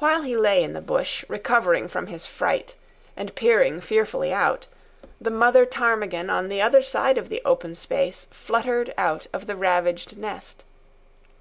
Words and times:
While 0.00 0.22
he 0.22 0.36
lay 0.36 0.64
in 0.64 0.72
the 0.72 0.80
bush, 0.80 1.24
recovering 1.28 1.86
from 1.86 2.08
his 2.08 2.26
fright 2.26 2.74
and 3.16 3.32
peering 3.36 3.80
fearfully 3.80 4.32
out, 4.34 4.66
the 5.20 5.30
mother 5.30 5.64
ptarmigan 5.64 6.28
on 6.28 6.48
the 6.48 6.60
other 6.60 6.82
side 6.82 7.16
of 7.18 7.28
the 7.28 7.40
open 7.44 7.76
space 7.76 8.26
fluttered 8.32 8.92
out 8.98 9.28
of 9.32 9.46
the 9.46 9.54
ravaged 9.54 10.18
nest. 10.18 10.64